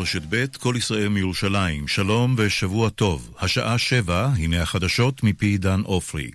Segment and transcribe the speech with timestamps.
[0.00, 3.34] רשת ב', כל ישראל מירושלים, שלום ושבוע טוב.
[3.40, 6.30] השעה שבע, הנה החדשות מפי דן עופרי.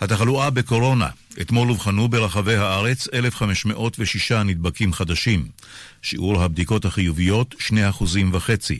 [0.00, 1.08] התחלואה בקורונה,
[1.40, 5.48] אתמול אובחנו ברחבי הארץ 1,506 נדבקים חדשים.
[6.02, 8.74] שיעור הבדיקות החיוביות, 2.5%.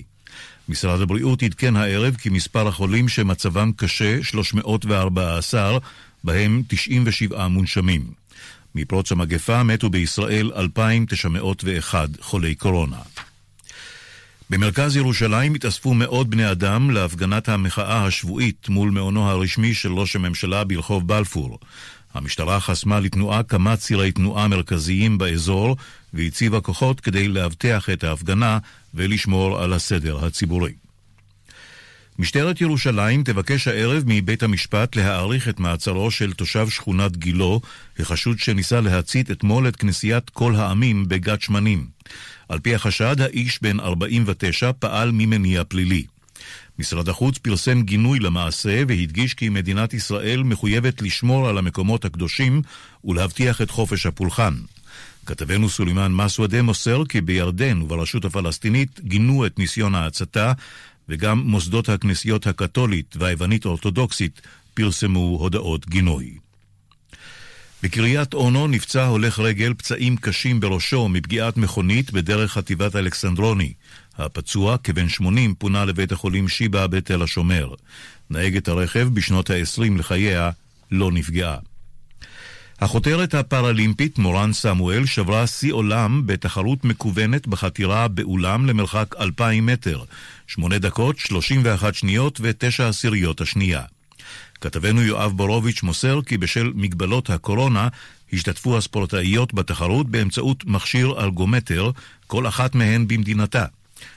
[0.68, 5.78] משרד הבריאות עדכן הערב כי מספר החולים שמצבם קשה, 314,
[6.24, 8.02] בהם 97 מונשמים.
[8.74, 12.98] מפרוץ המגפה מתו בישראל 2,901 חולי קורונה.
[14.50, 20.64] במרכז ירושלים התאספו מאות בני אדם להפגנת המחאה השבועית מול מעונו הרשמי של ראש הממשלה
[20.64, 21.58] ברחוב בלפור.
[22.14, 25.76] המשטרה חסמה לתנועה כמה צירי תנועה מרכזיים באזור
[26.14, 28.58] והציבה כוחות כדי לאבטח את ההפגנה
[28.94, 30.72] ולשמור על הסדר הציבורי.
[32.18, 37.60] משטרת ירושלים תבקש הערב מבית המשפט להאריך את מעצרו של תושב שכונת גילו,
[37.98, 41.86] החשוד שניסה להצית אתמול את כנסיית כל העמים בגת שמנים.
[42.48, 46.04] על פי החשד, האיש בן 49 פעל ממניע פלילי.
[46.78, 52.62] משרד החוץ פרסם גינוי למעשה והדגיש כי מדינת ישראל מחויבת לשמור על המקומות הקדושים
[53.04, 54.54] ולהבטיח את חופש הפולחן.
[55.26, 60.52] כתבנו סולימאן מסוודה מוסר כי בירדן וברשות הפלסטינית גינו את ניסיון ההצתה
[61.08, 64.40] וגם מוסדות הכנסיות הקתולית והיוונית-אורתודוקסית
[64.74, 66.43] פרסמו הודעות גינוי.
[67.84, 73.72] בקריית אונו נפצע הולך רגל פצעים קשים בראשו מפגיעת מכונית בדרך חטיבת אלכסנדרוני.
[74.18, 77.74] הפצוע, כבן 80, פונה לבית החולים שיבא בתל השומר.
[78.30, 80.50] נהגת הרכב בשנות ה-20 לחייה
[80.90, 81.56] לא נפגעה.
[82.80, 90.02] החותרת הפראלימפית מורן סמואל שברה שיא עולם בתחרות מקוונת בחתירה באולם למרחק 2,000 מטר,
[90.46, 93.82] 8 דקות, 31 שניות ו-9 עשיריות השנייה.
[94.64, 97.88] כתבנו יואב בורוביץ' מוסר כי בשל מגבלות הקורונה
[98.32, 101.90] השתתפו הספורטאיות בתחרות באמצעות מכשיר אלגומטר,
[102.26, 103.64] כל אחת מהן במדינתה.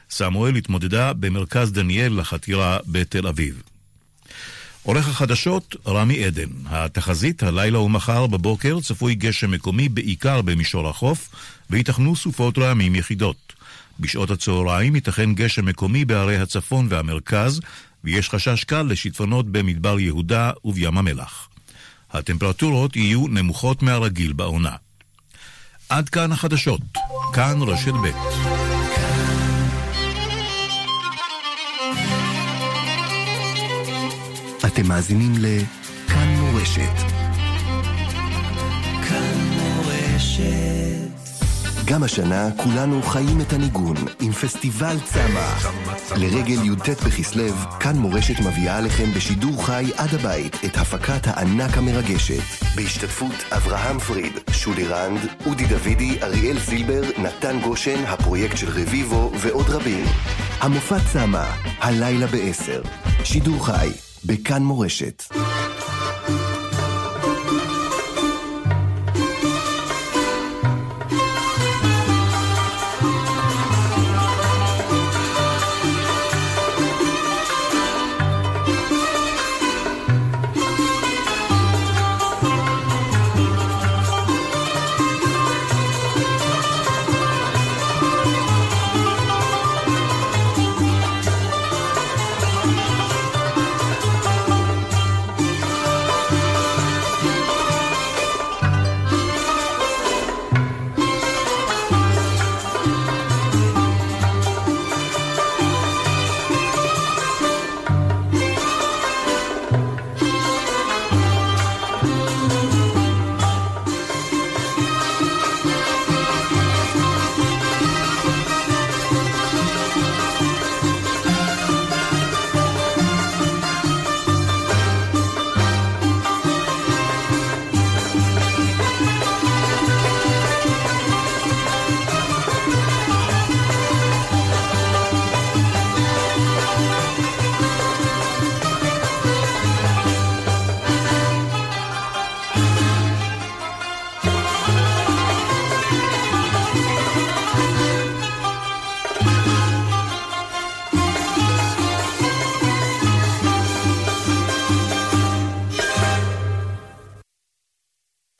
[0.09, 3.61] סמואל התמודדה במרכז דניאל לחתירה בתל אביב.
[4.83, 6.49] עורך החדשות, רמי עדן.
[6.65, 11.29] התחזית, הלילה ומחר בבוקר צפוי גשם מקומי בעיקר במישור החוף,
[11.69, 13.53] וייתכנו סופות רעמים יחידות.
[13.99, 17.61] בשעות הצהריים ייתכן גשם מקומי בערי הצפון והמרכז,
[18.03, 21.49] ויש חשש קל לשיטפונות במדבר יהודה ובים המלח.
[22.11, 24.75] הטמפרטורות יהיו נמוכות מהרגיל בעונה.
[25.89, 26.81] עד כאן החדשות.
[27.33, 28.07] כאן רשת ב'.
[34.65, 37.11] אתם מאזינים לכאן מורשת.
[39.09, 40.66] כאן מורשת.
[41.87, 45.71] גם השנה כולנו חיים את הניגון עם פסטיבל צמח.
[46.15, 52.65] לרגל י"ט בכסלו, כאן מורשת מביאה עליכם בשידור חי עד הבית את הפקת הענק המרגשת.
[52.75, 59.69] בהשתתפות אברהם פריד, שולי רנד, אודי דוידי, אריאל זילבר, נתן גושן, הפרויקט של רביבו ועוד
[59.69, 60.05] רבים.
[60.59, 61.45] המופע צמא,
[61.79, 62.81] הלילה בעשר.
[63.23, 63.89] שידור חי,
[64.25, 65.23] בכאן מורשת.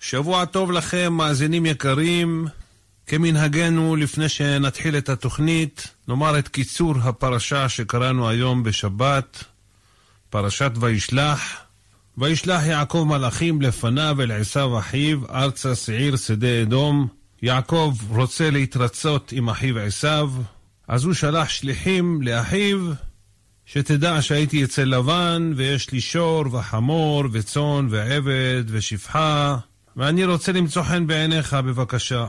[0.10, 2.48] שבוע טוב לכם, מאזינים יקרים.
[3.08, 9.44] כמנהגנו, לפני שנתחיל את התוכנית, נאמר את קיצור הפרשה שקראנו היום בשבת,
[10.30, 11.58] פרשת וישלח.
[12.18, 17.08] וישלח יעקב מלאכים לפניו אל עשיו אחיו, ארצה שעיר שדה אדום.
[17.42, 20.32] יעקב רוצה להתרצות עם אחיו עשיו,
[20.88, 22.92] אז הוא שלח שליחים לאחיו,
[23.66, 29.58] שתדע שהייתי אצל לבן, ויש לי שור וחמור וצאן ועבד ושפחה,
[29.98, 32.26] ואני רוצה למצוא חן בעיניך בבקשה.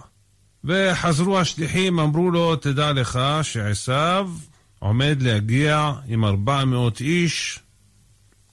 [0.64, 4.30] וחזרו השליחים, אמרו לו, תדע לך שעשיו
[4.78, 7.58] עומד להגיע עם ארבע מאות איש.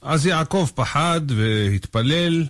[0.01, 2.45] אז יעקב פחד והתפלל,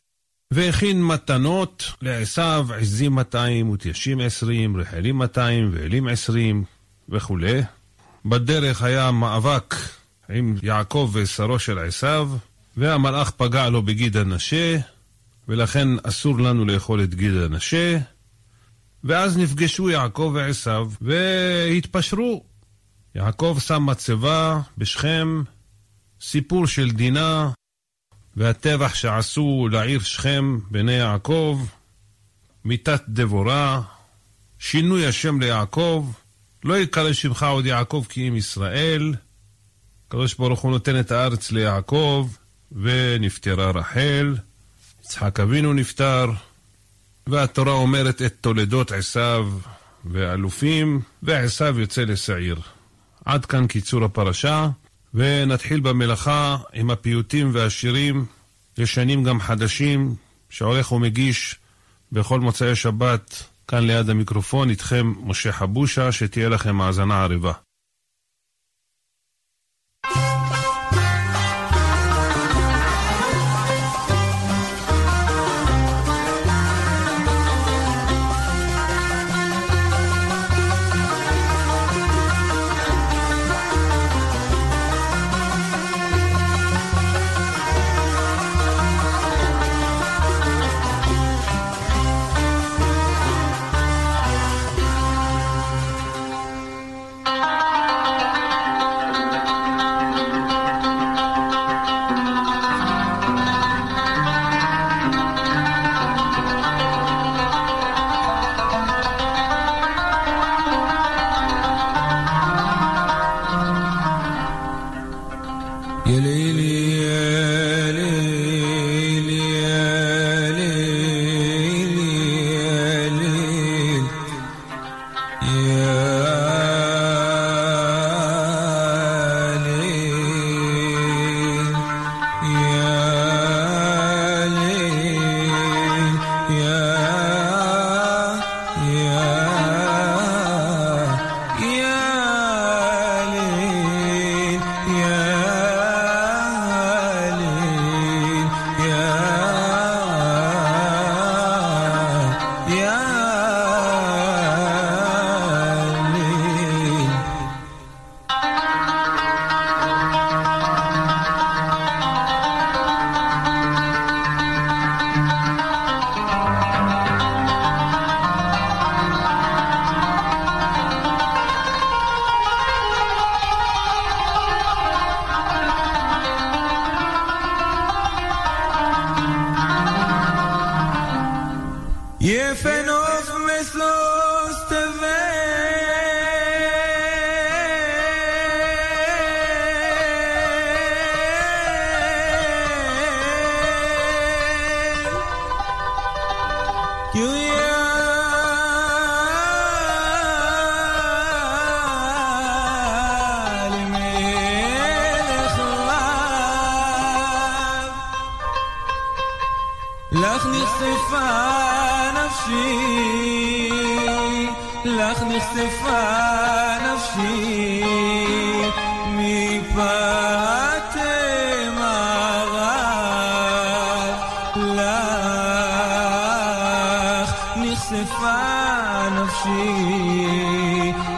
[0.54, 6.64] והכין מתנות לעשיו, עזים 200 ותיישים 20, רחלים 200 ואלים 20
[7.10, 7.62] וכולי.
[8.26, 9.76] בדרך היה מאבק
[10.30, 12.30] עם יעקב ושרו של עשיו,
[12.78, 14.78] והמלאך פגע לו בגיד הנשה,
[15.48, 17.98] ולכן אסור לנו לאכול את גיד הנשה.
[19.04, 22.44] ואז נפגשו יעקב ועשיו והתפשרו.
[23.16, 25.44] יעקב שם מצבה בשכם,
[26.22, 27.52] סיפור של דינה
[28.36, 31.66] והטבח שעשו לעיר שכם בני יעקב,
[32.66, 33.82] מיתת דבורה,
[34.60, 36.12] שינוי השם ליעקב,
[36.64, 39.14] לא יקרא שמך עוד יעקב כי אם ישראל.
[40.08, 42.30] הקדוש ברוך הוא נותן את הארץ ליעקב,
[42.72, 44.36] ונפטרה רחל,
[45.06, 46.32] יצחק אבינו נפטר,
[47.28, 49.50] והתורה אומרת את תולדות עשיו
[50.06, 52.60] ואלופים, ועשיו יוצא לשעיר.
[53.26, 54.70] עד כאן קיצור הפרשה,
[55.14, 58.26] ונתחיל במלאכה עם הפיוטים והשירים,
[58.78, 60.16] ישנים גם חדשים,
[60.50, 61.56] שעורך ומגיש
[62.12, 67.54] בכל מוצאי שבת כאן ליד המיקרופון, איתכם משה חבושה, שתהיה לכם האזנה עריבה.
[70.04, 70.35] המון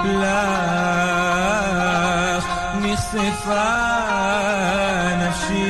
[0.05, 0.45] לך
[2.81, 3.73] נחשפה
[5.21, 5.66] נפשי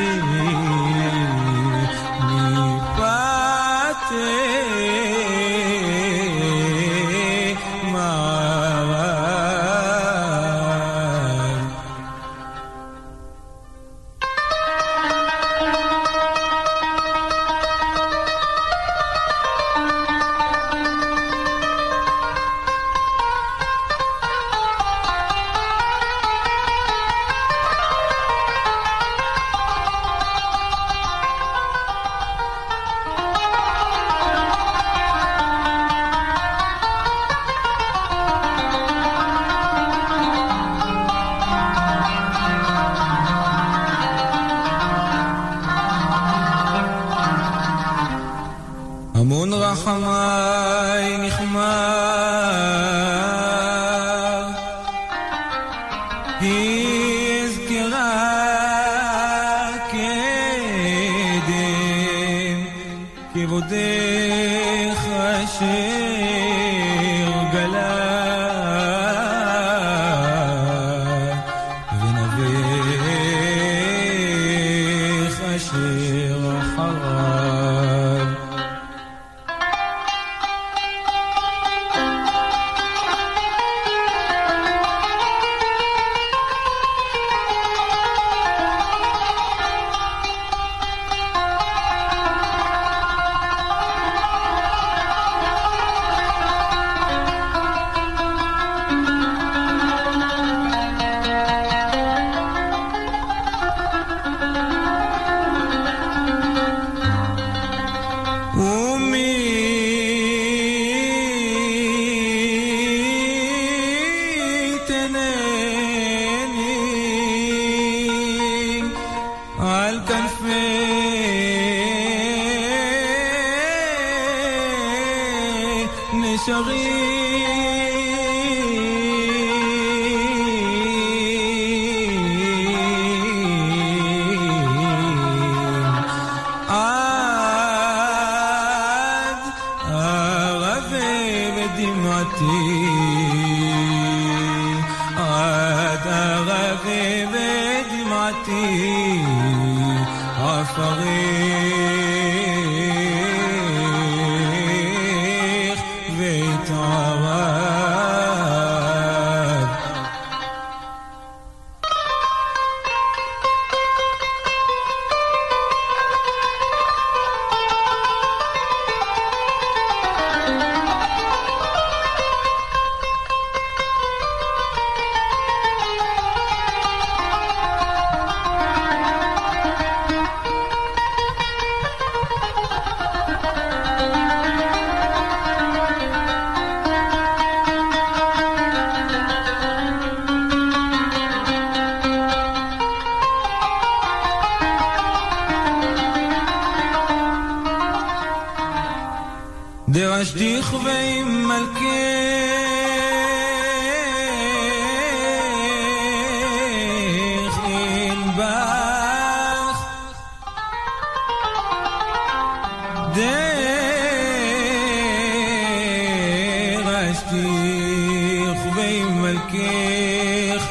[219.22, 220.68] מלכך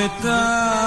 [0.00, 0.79] The.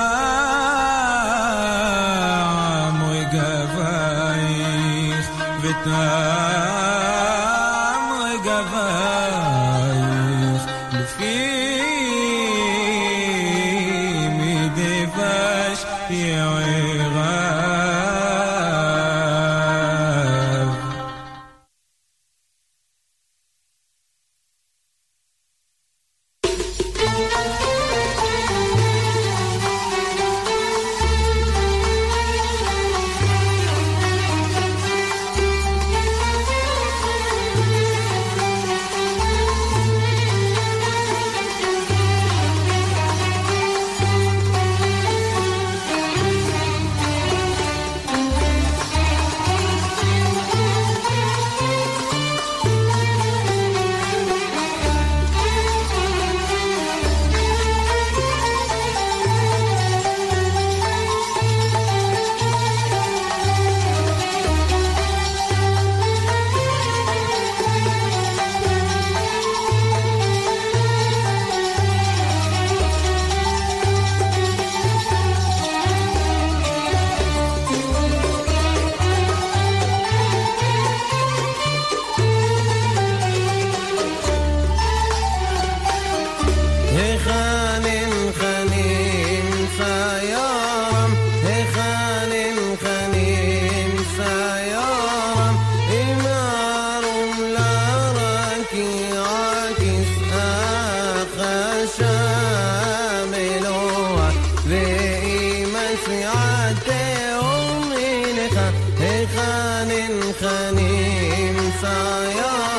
[104.73, 108.59] ואם הנסיעה תאום מנך,
[108.99, 112.72] היכן אינך נמצא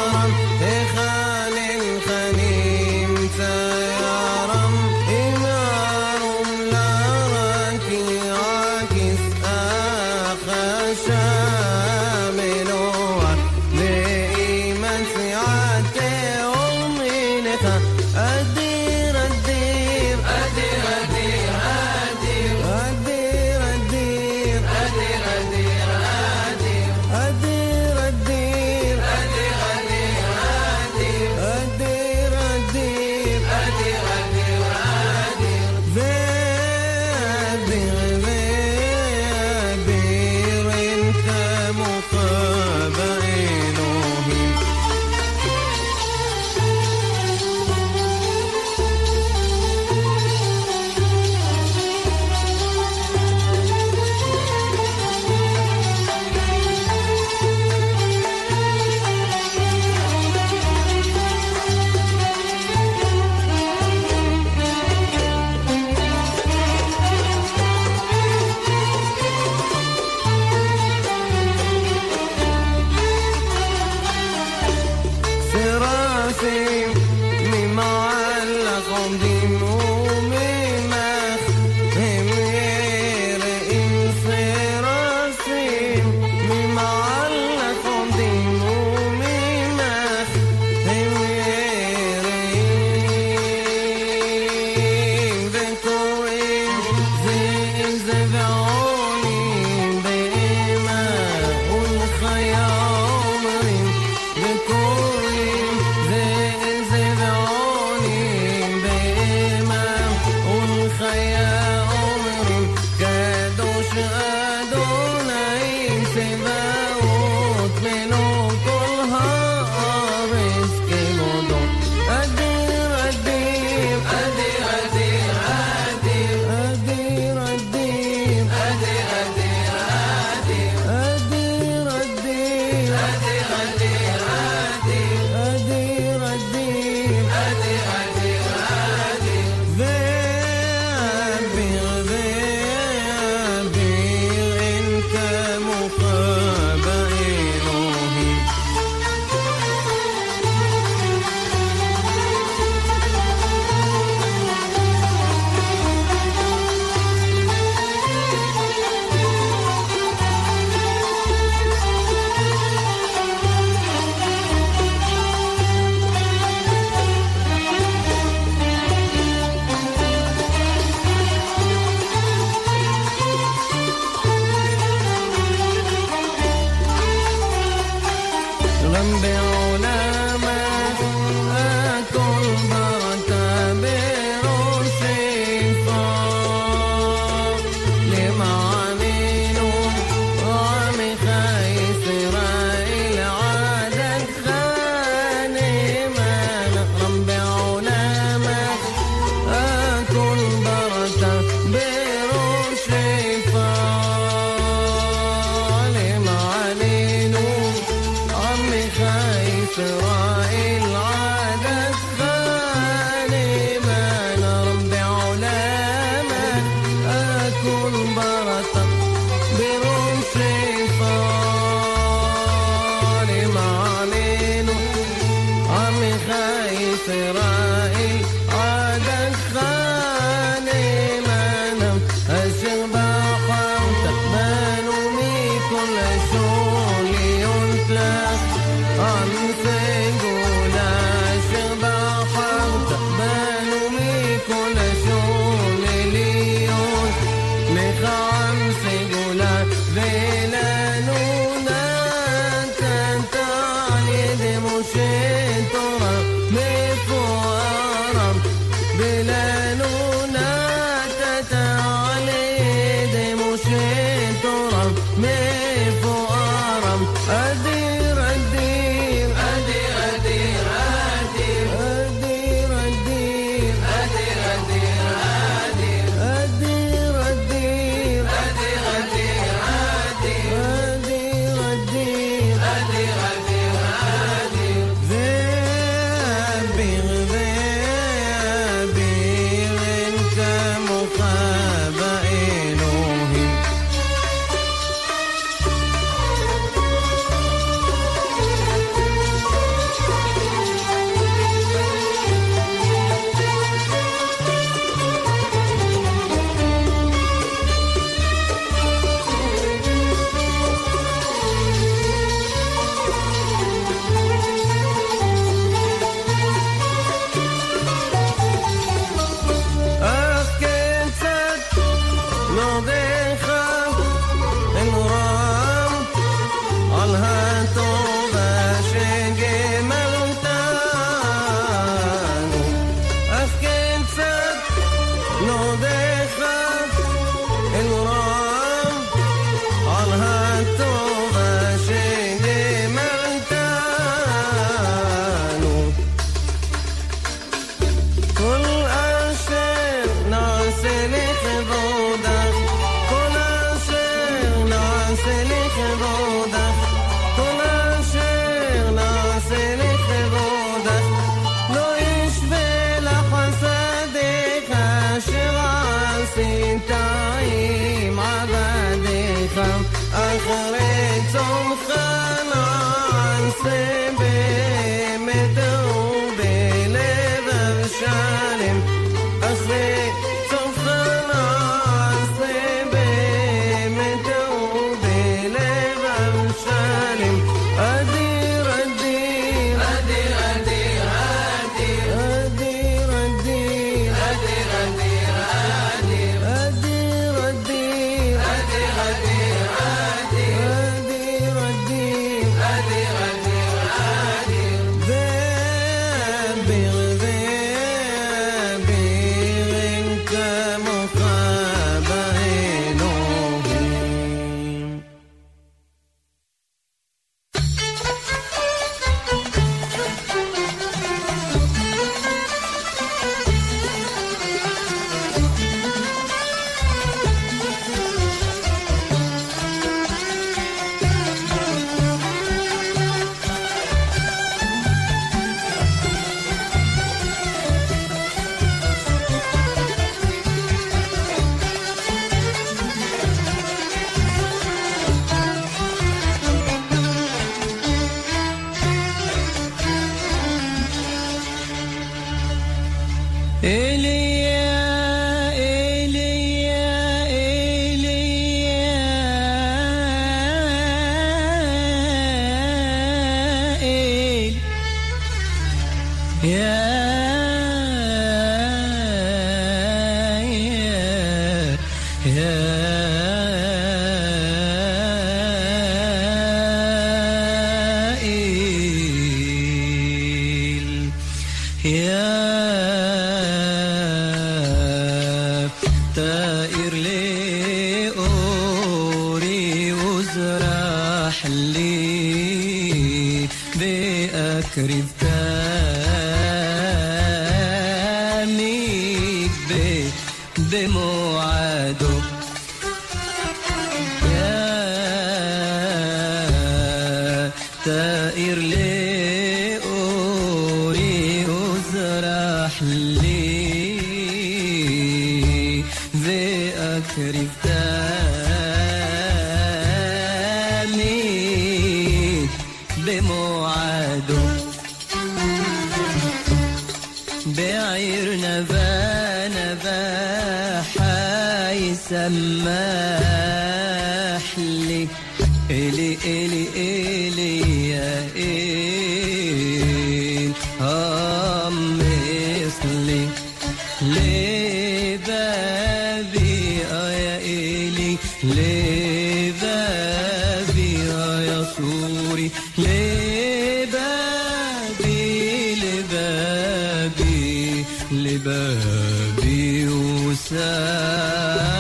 [558.45, 561.74] بابي وسام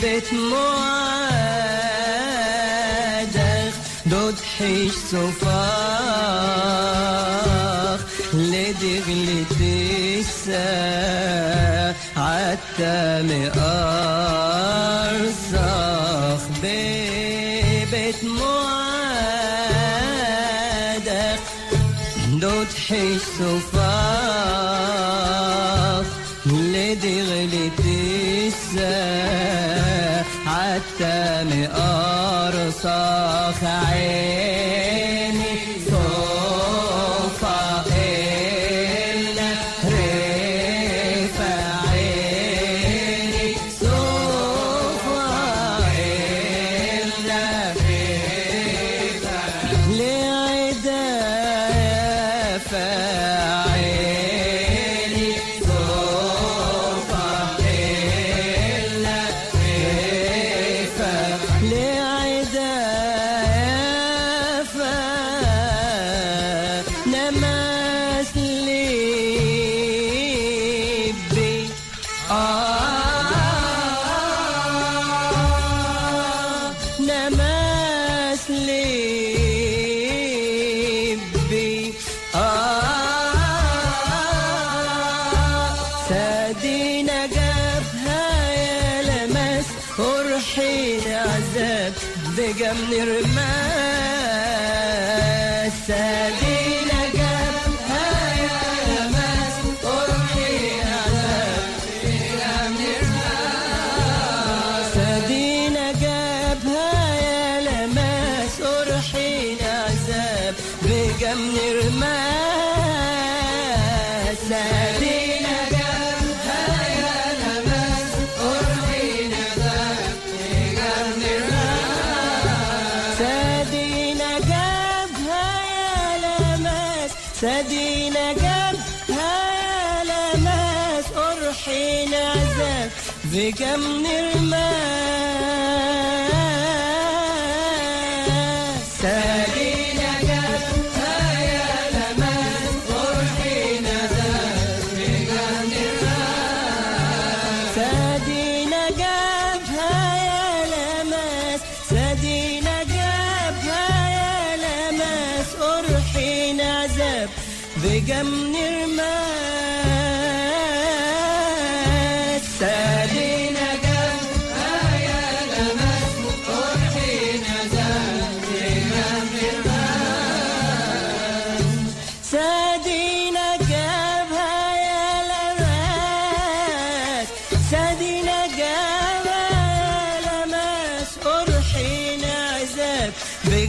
[0.00, 0.84] بيت معادخ
[4.06, 6.04] دود حيش صفاخ.
[8.34, 10.70] لدغلي تسا
[12.16, 13.30] عتام
[15.16, 15.52] أرزاخ
[16.62, 18.64] بيت معادخ
[22.40, 23.73] دود حيش صفاخ.
[67.06, 67.73] Never.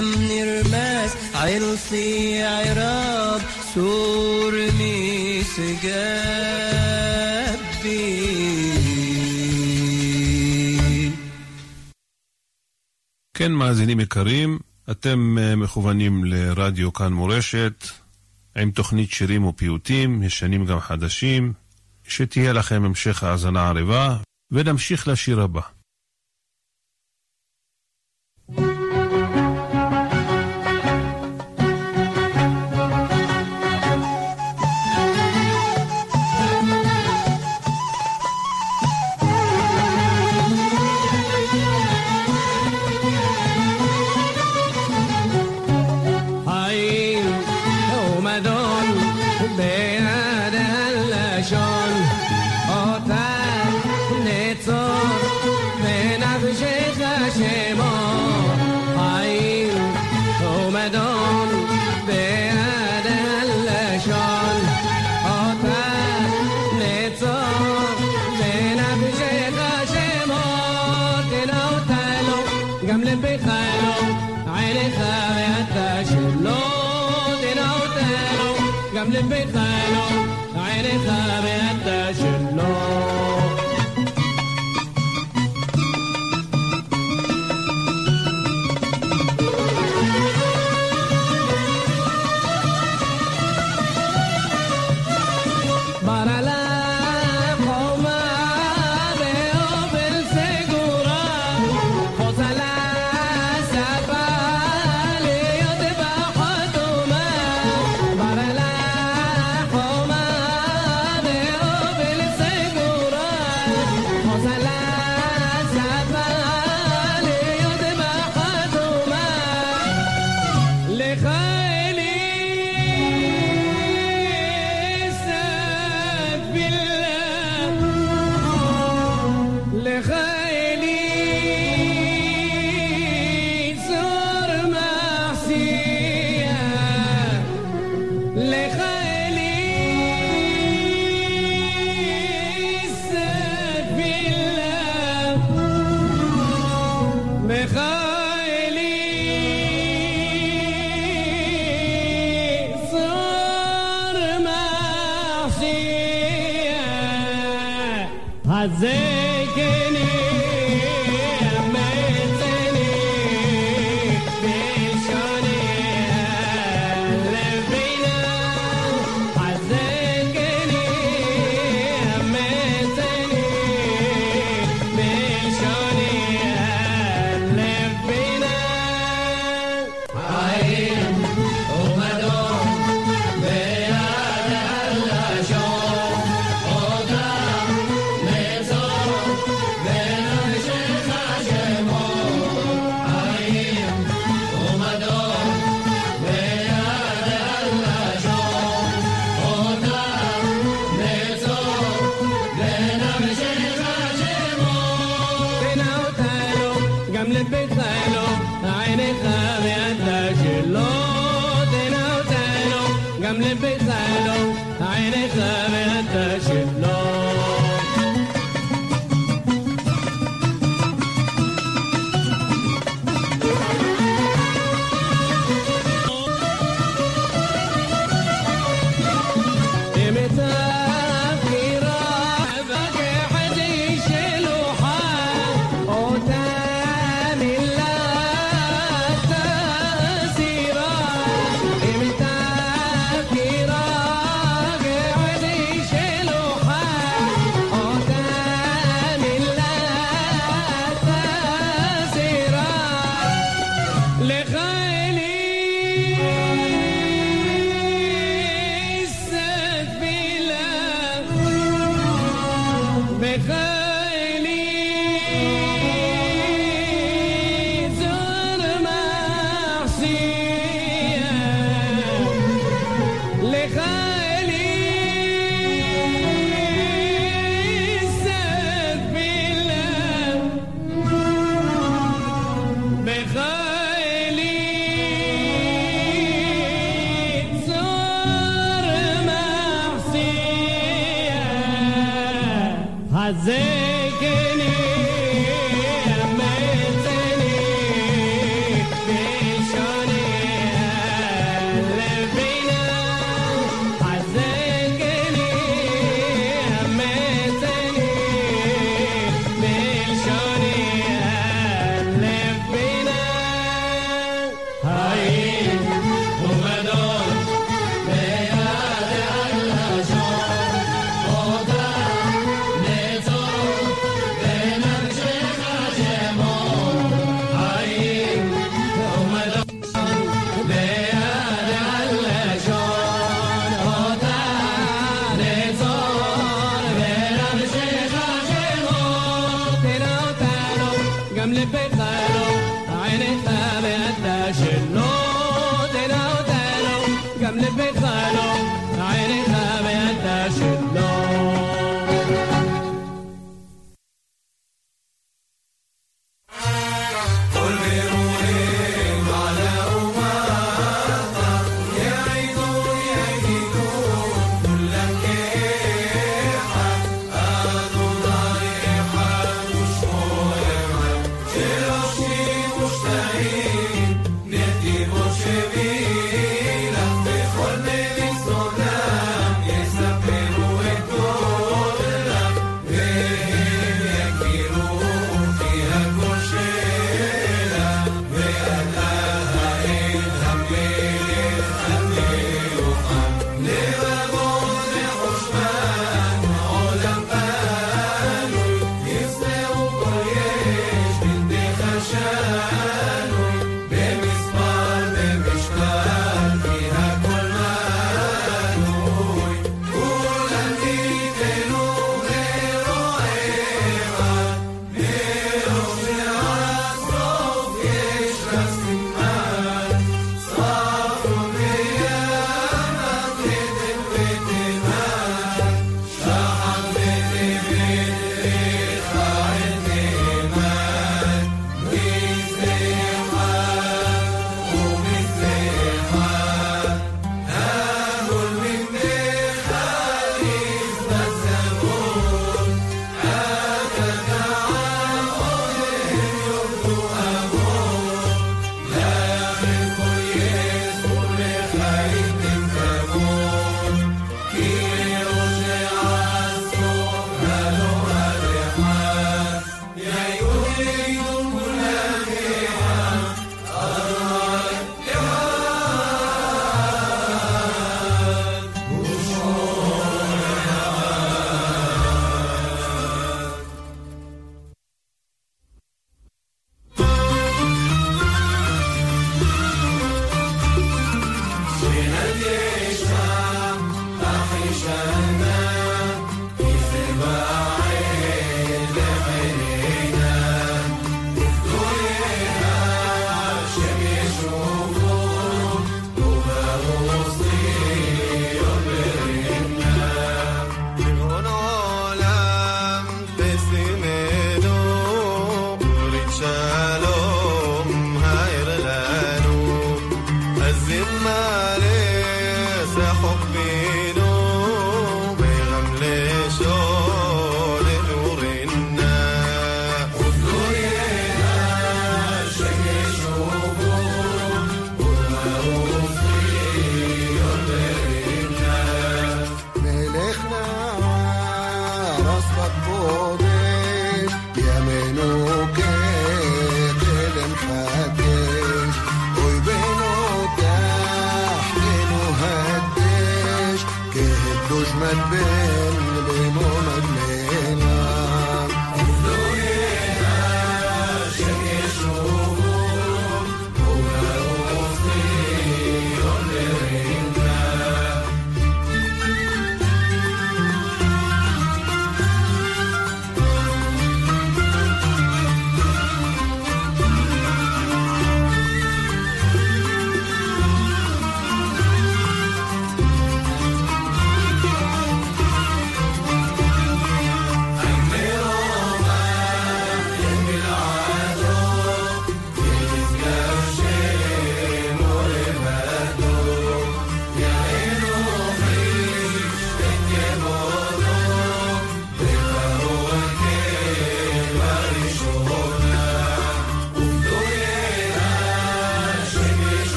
[0.00, 3.40] من رماس عرسي عراب
[3.74, 5.60] سور ميس
[13.34, 14.58] כן, מאזינים יקרים,
[14.90, 17.86] אתם אה, מכוונים לרדיו כאן מורשת,
[18.56, 21.52] עם תוכנית שירים ופיוטים, ישנים גם חדשים.
[22.08, 24.16] שתהיה לכם המשך האזנה ערבה,
[24.50, 25.60] ונמשיך לשיר הבא.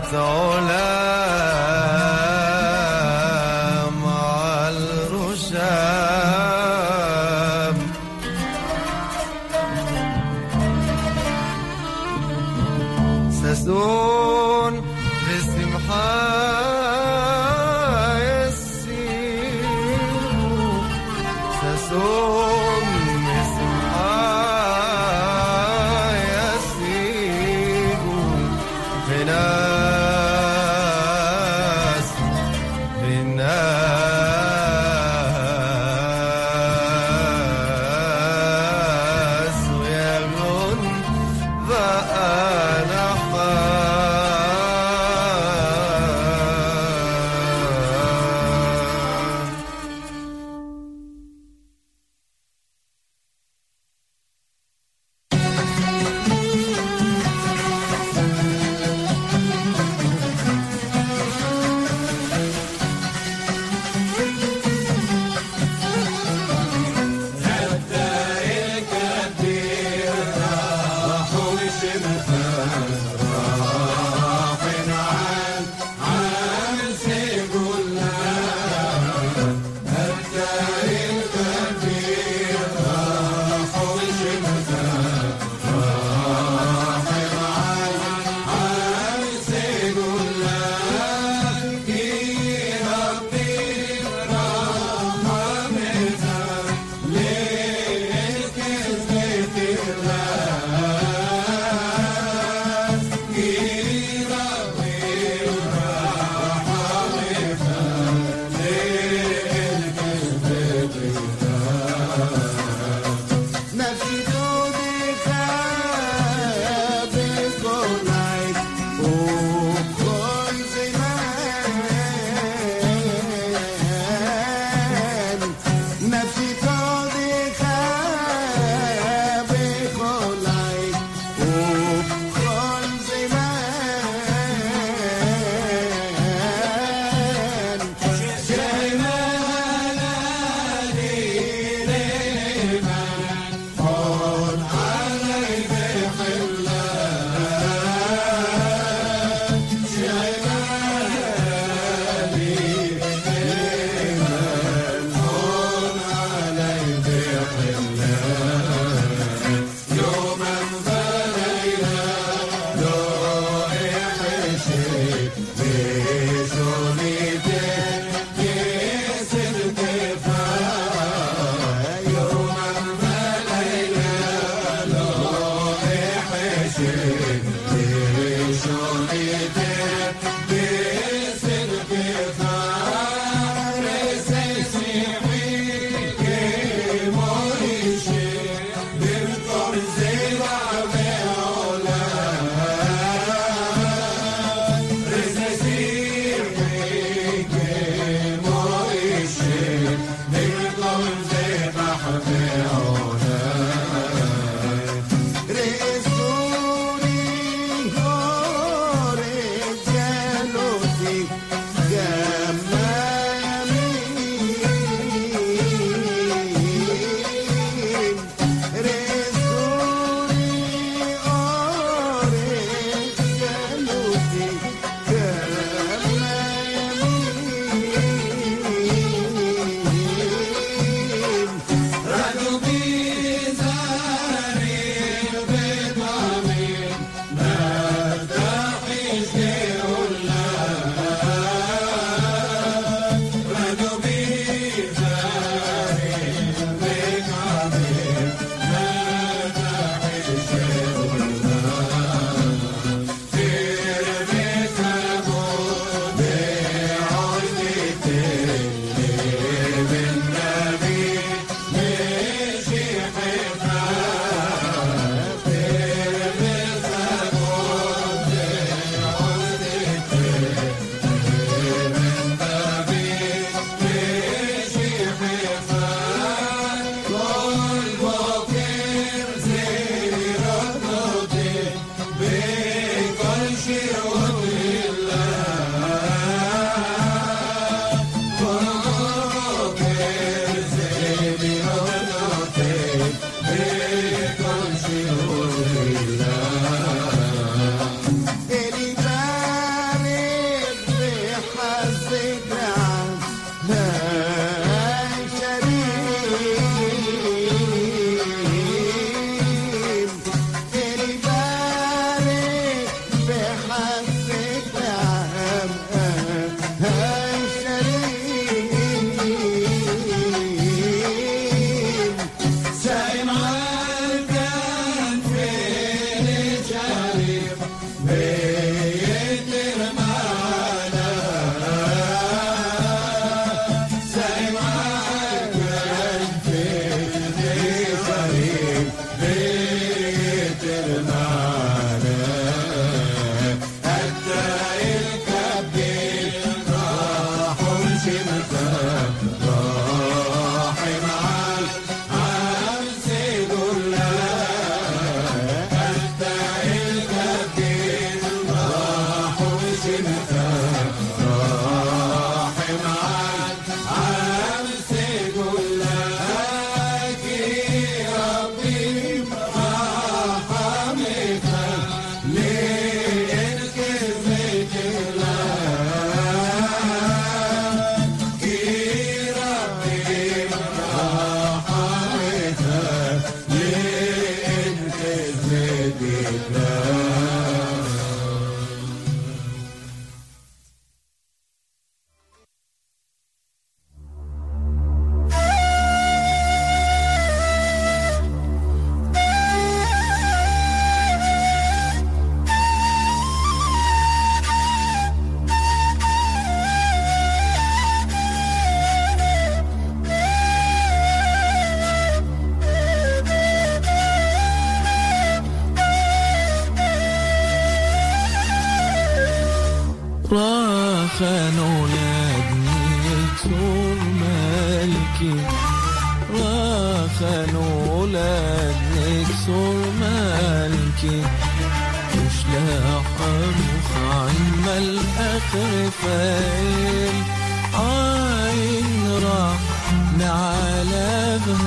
[0.00, 1.91] علا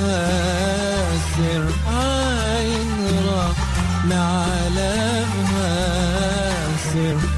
[0.06, 2.90] واسر عين
[3.28, 5.76] رحمة عالمها
[6.92, 7.35] سر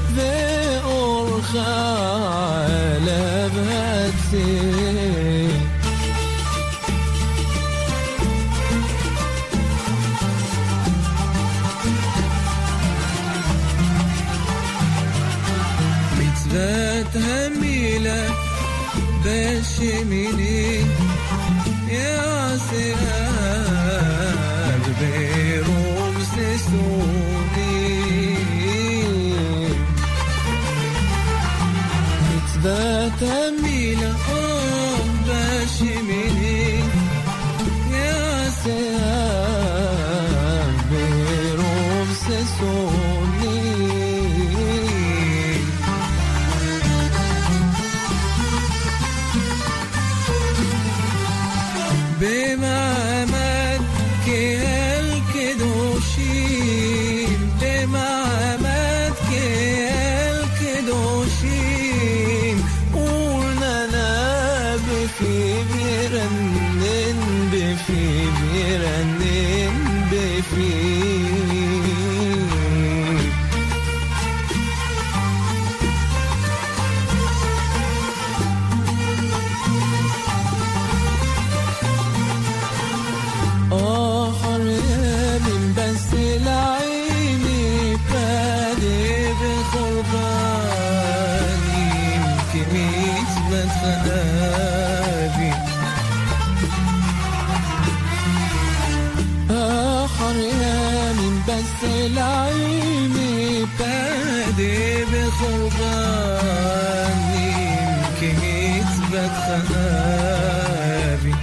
[105.29, 111.35] الخربان يمكن يثبت خبابي.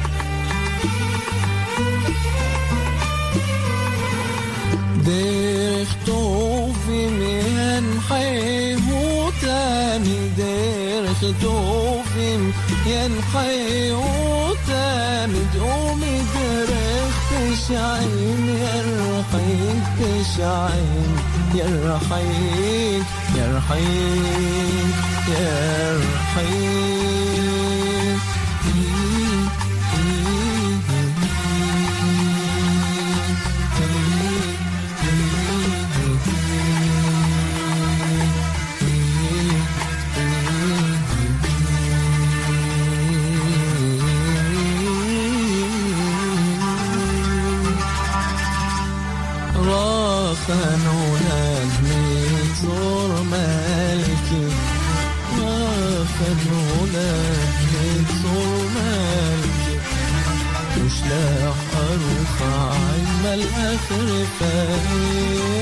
[5.04, 8.88] دير اختوفي من حيه
[9.42, 12.30] تاني دير اختوفي
[12.86, 14.02] من حيه
[14.66, 15.42] تاني.
[15.54, 23.04] دومي تقومي درختش يا رحيتش عيني يا رحيم
[23.36, 24.92] يا رحيم
[25.28, 26.96] يا رحيم.
[63.96, 65.55] purified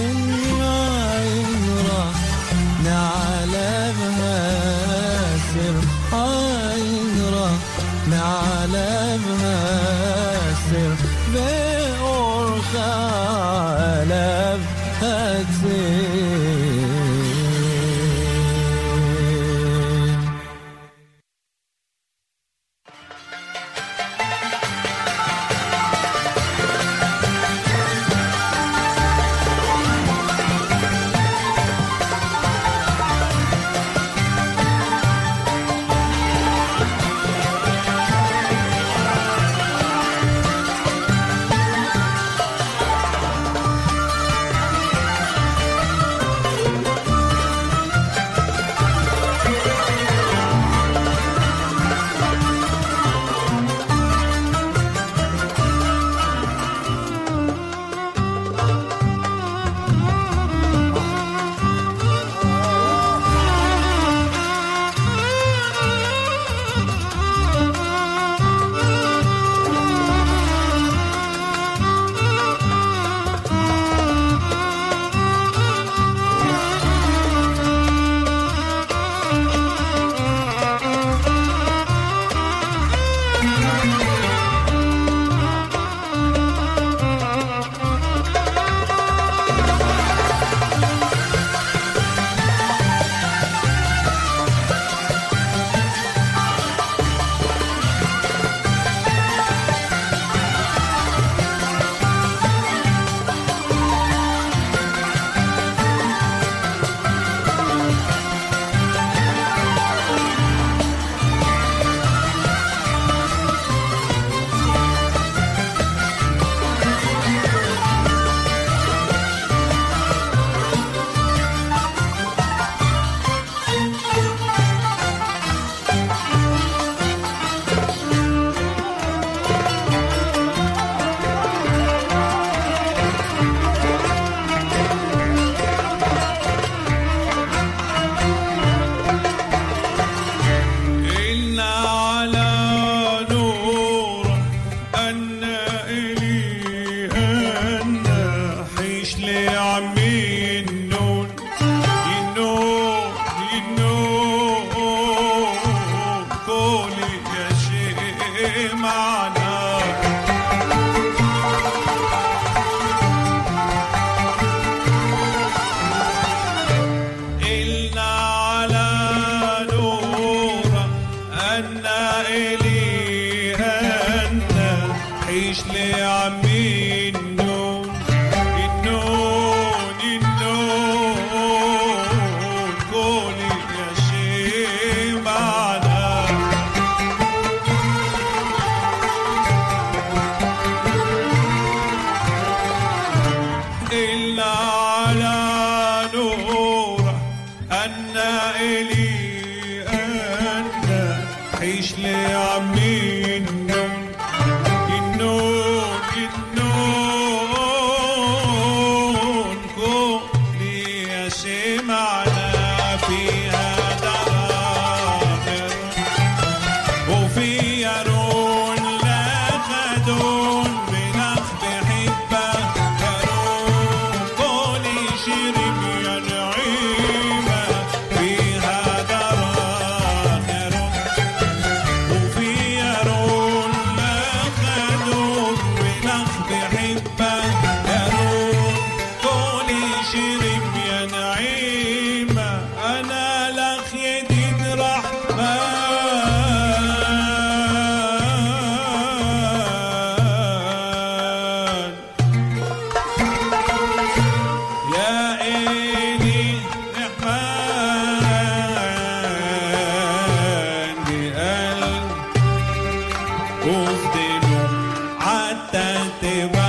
[265.75, 266.64] te va.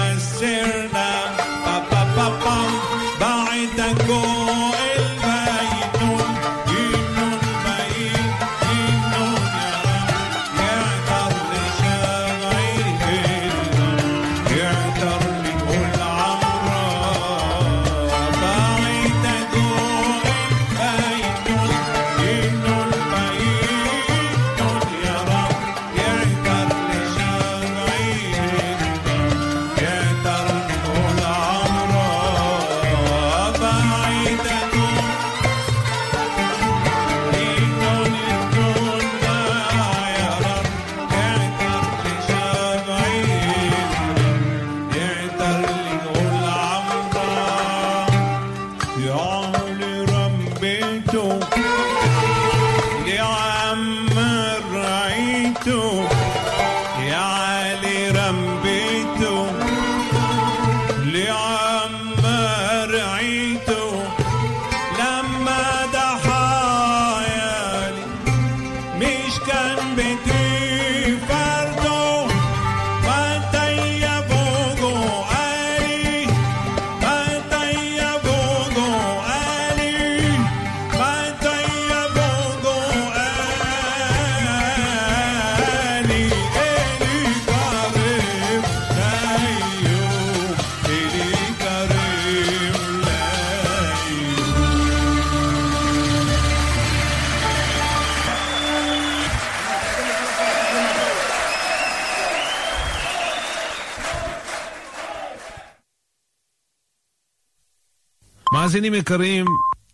[108.76, 109.45] מאזינים יקרים,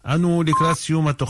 [0.06, 1.30] אנו לקראת סיום התוכנית.